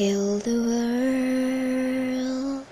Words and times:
Heal 0.00 0.38
the 0.38 0.56
world, 2.24 2.64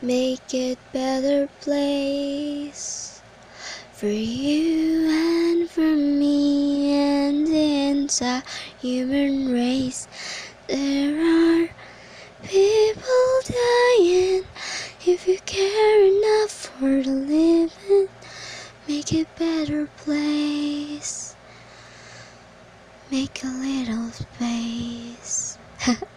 make 0.00 0.54
it 0.54 0.78
better 0.90 1.48
place 1.60 3.20
for 3.92 4.06
you 4.06 5.06
and 5.10 5.68
for 5.68 5.82
me 5.82 6.94
and 6.94 7.46
the 7.46 7.90
entire 7.90 8.42
human 8.80 9.52
race. 9.52 10.08
There 10.66 11.20
are 11.20 11.68
people 12.42 13.40
dying. 13.44 14.46
If 15.04 15.28
you 15.28 15.38
care 15.44 16.06
enough 16.06 16.52
for 16.52 17.02
the 17.02 17.10
living, 17.10 18.08
make 18.88 19.12
it 19.12 19.28
better 19.36 19.88
place. 19.98 21.36
Make 23.10 23.44
a 23.44 23.48
little 23.48 24.10
space. 24.12 25.58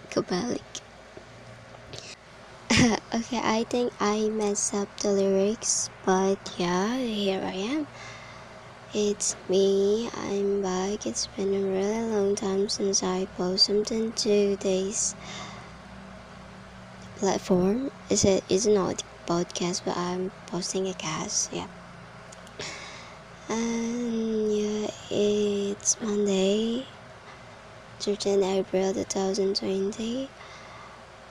Okay, 3.14 3.40
I 3.44 3.66
think 3.70 3.94
I 4.00 4.30
messed 4.30 4.74
up 4.74 4.90
the 4.98 5.10
lyrics, 5.10 5.90
but 6.04 6.38
yeah, 6.58 6.98
here 6.98 7.42
I 7.44 7.54
am. 7.54 7.88
It's 8.94 9.36
me, 9.50 10.10
I'm 10.14 10.62
back. 10.62 11.06
It's 11.06 11.28
been 11.28 11.54
a 11.54 11.64
really 11.66 12.04
long 12.14 12.36
time 12.36 12.70
since 12.70 13.02
I 13.02 13.26
posted 13.38 13.88
something 13.88 14.12
to 14.14 14.58
this 14.58 15.16
platform. 17.16 17.90
Is 18.10 18.24
it 18.26 18.44
is 18.50 18.68
not 18.68 19.02
a 19.02 19.06
podcast, 19.32 19.84
but 19.86 19.98
I'm 19.98 20.32
posting 20.46 20.88
a 20.88 20.94
cast, 20.94 21.52
yeah. 21.52 21.68
And 23.50 24.54
yeah, 24.54 24.88
it's 25.10 26.00
Monday, 26.02 26.88
13 28.04 28.44
April 28.44 28.94
2020, 28.94 30.30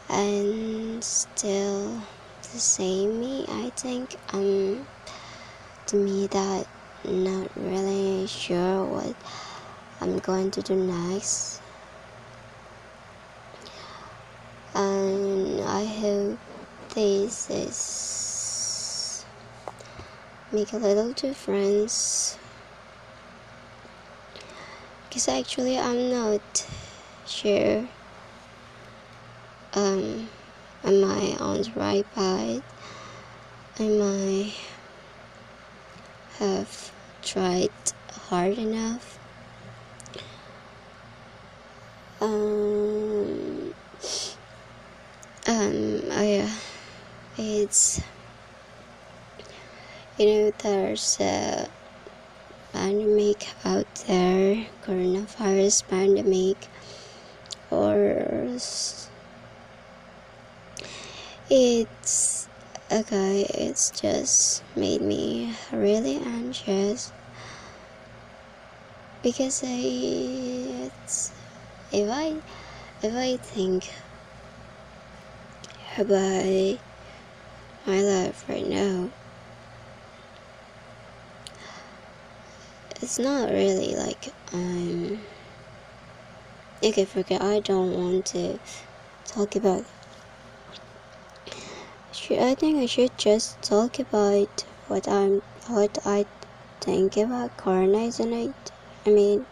and 0.09 1.05
still 1.05 2.01
the 2.41 2.59
same 2.59 3.21
me. 3.21 3.45
I 3.47 3.71
think 3.77 4.17
um 4.33 4.87
to 5.85 5.97
me 5.97 6.29
that 6.29 6.67
not 7.05 7.49
really 7.57 8.27
sure 8.27 8.87
what 8.87 9.15
I'm 10.01 10.19
going 10.21 10.51
to 10.53 10.63
do 10.63 10.75
next. 10.75 11.61
And 14.75 15.61
I 15.61 15.85
hope 15.85 16.39
this 16.95 17.51
is 17.51 19.27
make 20.51 20.73
a 20.73 20.79
little 20.79 21.13
difference. 21.13 22.39
Because 25.13 25.29
actually 25.29 25.77
I'm 25.77 26.09
not 26.09 26.67
sure 27.27 27.87
um 29.75 30.31
am 30.83 31.05
I 31.05 31.37
on 31.39 31.61
the 31.61 31.73
right 31.77 32.07
path? 32.15 32.63
Am 33.79 34.01
I 34.01 34.55
have 36.39 36.93
tried 37.21 37.69
hard 38.33 38.57
enough. 38.57 39.19
Um, 42.19 43.75
um, 45.47 46.03
I, 46.11 46.47
uh, 46.47 46.51
it's, 47.37 48.01
you 50.17 50.27
know, 50.27 50.53
there's 50.63 51.19
a 51.21 51.69
pandemic 52.73 53.49
out 53.67 53.92
coronavirus 54.85 55.89
pandemic, 55.89 56.69
or 57.71 57.97
it's 61.51 62.49
okay 62.91 63.45
it's 63.55 63.91
just 63.91 64.63
made 64.77 65.01
me 65.01 65.55
really 65.73 66.17
anxious 66.17 67.13
because 69.23 69.63
I 69.65 70.91
if 71.93 72.11
I 72.11 72.37
if 73.03 73.15
I 73.15 73.37
think 73.37 73.91
about 75.99 76.79
my 77.87 78.01
life 78.01 78.45
right 78.49 78.67
now 78.67 79.11
it's 83.03 83.19
not 83.19 83.51
really 83.51 83.97
like 83.97 84.33
um 84.53 85.19
okay 86.85 87.05
forget 87.05 87.43
I 87.43 87.59
don't 87.59 87.93
want 87.93 88.27
to 88.27 88.61
talk 89.27 89.57
about 89.57 89.85
should 92.13 92.39
I 92.39 92.55
think 92.55 92.79
I 92.79 92.87
should 92.87 93.19
just 93.19 93.61
talk 93.61 93.99
about 93.99 94.65
what 94.87 95.09
I'm 95.09 95.43
what 95.67 95.99
I 96.07 96.27
think 96.81 97.17
about 97.17 97.57
coronizing 97.57 98.55
I 99.05 99.11
mean 99.11 99.47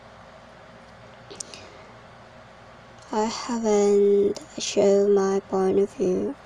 I 3.10 3.24
haven't 3.24 4.38
shown 4.58 5.14
my 5.16 5.40
point 5.48 5.80
of 5.80 5.90
view 5.92 6.36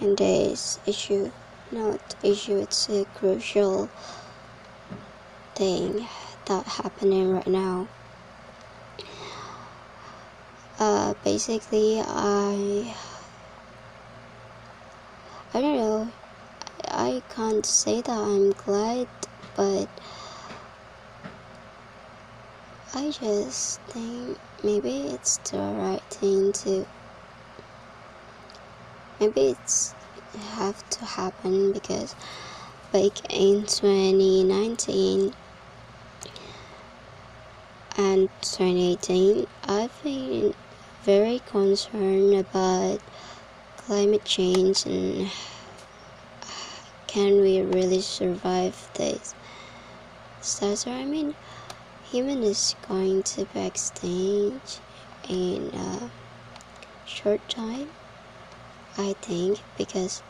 in 0.00 0.14
this 0.14 0.78
issue 0.86 1.32
not 1.72 2.14
issue 2.22 2.58
it's 2.58 2.88
a 2.88 3.04
crucial 3.16 3.90
thing 5.54 6.06
that 6.46 6.66
happening 6.66 7.30
right 7.30 7.46
now 7.46 7.88
uh 10.78 11.14
basically 11.24 12.00
I 12.04 12.94
I 15.56 15.60
don't 15.60 15.76
know. 15.76 16.12
I 16.88 17.22
can't 17.28 17.64
say 17.64 18.02
that 18.02 18.10
I'm 18.10 18.50
glad, 18.50 19.06
but 19.54 19.88
I 22.92 23.12
just 23.12 23.80
think 23.82 24.38
maybe 24.64 25.10
it's 25.14 25.38
the 25.38 25.58
right 25.58 26.02
thing 26.10 26.52
to. 26.64 26.86
Maybe 29.20 29.50
it's 29.52 29.94
have 30.56 30.82
to 30.90 31.04
happen 31.04 31.72
because 31.72 32.16
back 32.92 33.12
in 33.30 33.66
2019 33.66 35.34
and 37.96 38.28
2018, 38.42 39.46
I've 39.68 40.02
been 40.02 40.54
very 41.02 41.38
concerned 41.38 42.34
about 42.34 43.00
climate 43.76 44.24
change 44.24 44.84
and 44.86 45.30
can 47.06 47.40
we 47.40 47.60
really 47.62 48.00
survive 48.00 48.88
this 48.94 49.34
disaster? 50.40 50.90
I 50.90 51.04
mean, 51.04 51.34
human 52.02 52.42
is 52.42 52.74
going 52.88 53.22
to 53.22 53.44
be 53.44 53.60
extinct 53.60 54.80
in 55.28 55.70
a 55.74 56.10
short 57.06 57.48
time, 57.48 57.88
I 58.98 59.14
think, 59.22 59.62
because 59.78 60.22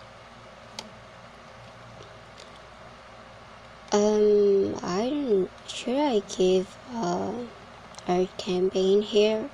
um. 3.93 4.44
Should 5.67 5.99
I 5.99 6.23
give 6.37 6.77
uh, 6.95 7.33
our 8.07 8.27
campaign 8.39 9.03
here? 9.03 9.49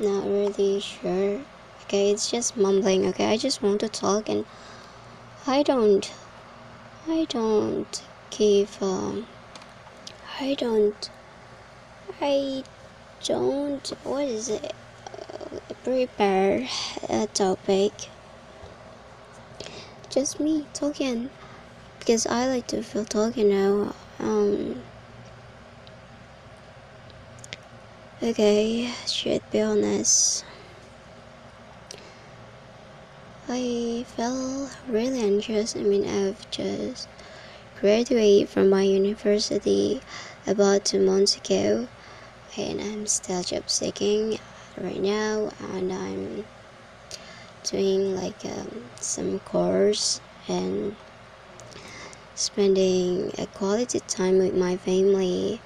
Not 0.00 0.24
really 0.24 0.80
sure. 0.80 1.40
Okay 1.84 2.10
it's 2.10 2.30
just 2.30 2.56
mumbling 2.56 3.06
okay? 3.08 3.26
I 3.26 3.36
just 3.36 3.62
want 3.62 3.80
to 3.80 3.88
talk 3.88 4.28
and 4.28 4.44
i 5.46 5.62
don't 5.62 6.12
i 7.06 7.26
don't 7.28 8.02
give 8.30 8.82
um 8.82 9.26
i 10.40 10.54
don't 10.54 11.10
i 12.22 12.64
don't 13.22 13.92
what 14.02 14.24
is 14.24 14.48
it? 14.48 14.72
Prepare 15.84 16.66
a 17.10 17.26
topic. 17.26 17.92
Just 20.08 20.40
me 20.40 20.66
talking 20.72 21.28
because 21.98 22.26
i 22.26 22.46
like 22.46 22.66
to 22.68 22.82
feel 22.82 23.04
talking 23.04 23.50
now 23.50 23.94
um 24.18 24.82
okay 28.22 28.90
should 29.06 29.42
be 29.50 29.60
honest 29.60 30.44
I 33.46 34.06
felt 34.08 34.70
really 34.88 35.20
anxious. 35.20 35.76
I 35.76 35.80
mean, 35.82 36.08
I've 36.08 36.50
just 36.50 37.08
graduated 37.78 38.48
from 38.48 38.70
my 38.70 38.82
university 38.82 40.00
about 40.46 40.86
two 40.86 41.00
months 41.00 41.36
ago, 41.36 41.88
and 42.56 42.80
I'm 42.80 43.06
still 43.06 43.42
job 43.42 43.64
seeking 43.68 44.38
right 44.78 45.00
now, 45.00 45.50
and 45.74 45.92
I'm 45.92 46.46
doing 47.64 48.14
like 48.16 48.44
um, 48.46 48.84
some 49.00 49.40
course 49.40 50.22
and 50.48 50.96
spending 52.34 53.30
a 53.38 53.46
quality 53.46 54.00
time 54.00 54.38
with 54.38 54.54
my 54.54 54.76
family 54.78 55.60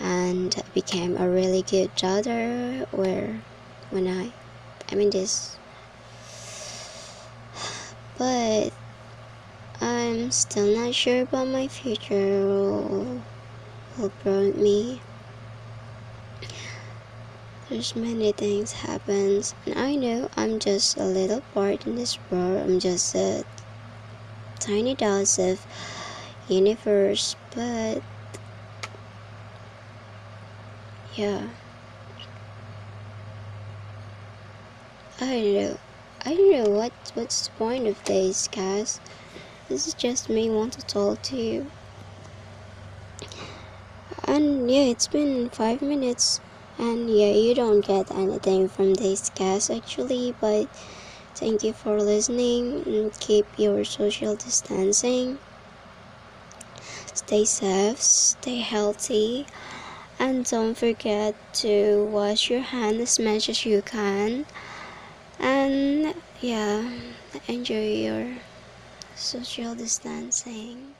and 0.00 0.62
became 0.74 1.16
a 1.16 1.28
really 1.28 1.62
good 1.62 1.94
daughter 1.94 2.86
where 2.90 3.42
when 3.90 4.08
I 4.08 4.32
I 4.90 4.94
mean 4.96 5.10
this 5.10 5.58
but 8.18 8.72
I'm 9.80 10.30
still 10.30 10.74
not 10.74 10.94
sure 10.94 11.22
about 11.22 11.48
my 11.48 11.66
future 11.68 12.46
will, 12.46 13.22
will 13.98 14.12
bring 14.22 14.62
me. 14.62 15.00
There's 17.68 17.96
many 17.96 18.32
things 18.32 18.72
happens 18.72 19.54
and 19.64 19.78
I 19.78 19.94
know 19.94 20.28
I'm 20.36 20.58
just 20.58 20.98
a 20.98 21.04
little 21.04 21.40
part 21.54 21.86
in 21.86 21.94
this 21.94 22.18
world. 22.30 22.68
I'm 22.68 22.78
just 22.78 23.14
a 23.14 23.44
tiny 24.58 24.94
dose 24.94 25.38
of 25.38 25.64
universe 26.48 27.36
but 27.54 28.02
yeah. 31.14 31.48
I 35.20 35.26
don't 35.26 35.54
know. 35.54 35.78
I 36.24 36.34
don't 36.34 36.50
know 36.52 36.70
what 36.70 36.92
what's 37.14 37.46
the 37.46 37.52
point 37.52 37.86
of 37.86 38.02
this 38.04 38.48
guys. 38.48 39.00
This 39.68 39.86
is 39.86 39.94
just 39.94 40.28
me 40.28 40.48
want 40.50 40.74
to 40.74 40.86
talk 40.86 41.22
to 41.24 41.36
you. 41.36 41.66
And 44.24 44.70
yeah 44.70 44.82
it's 44.82 45.08
been 45.08 45.50
five 45.50 45.82
minutes. 45.82 46.40
And 46.78 47.10
yeah 47.10 47.32
you 47.32 47.54
don't 47.54 47.84
get 47.84 48.10
anything 48.10 48.68
from 48.68 48.94
this 48.94 49.30
cast 49.30 49.70
actually. 49.70 50.34
But 50.40 50.68
thank 51.34 51.64
you 51.64 51.72
for 51.72 52.00
listening. 52.00 52.84
And 52.86 53.12
keep 53.18 53.46
your 53.58 53.84
social 53.84 54.36
distancing. 54.36 55.38
Stay 57.12 57.44
safe. 57.44 58.00
Stay 58.00 58.60
healthy 58.60 59.46
and 60.20 60.44
don't 60.44 60.76
forget 60.76 61.34
to 61.54 62.04
wash 62.12 62.50
your 62.50 62.60
hands 62.60 63.00
as 63.00 63.18
much 63.18 63.48
as 63.48 63.66
you 63.66 63.82
can. 63.82 64.46
And 65.40 66.14
yeah 66.40 66.88
enjoy 67.48 67.92
your 67.92 68.26
social 69.14 69.74
distancing 69.74 70.94